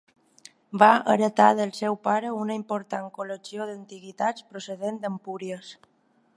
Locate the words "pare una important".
2.07-3.11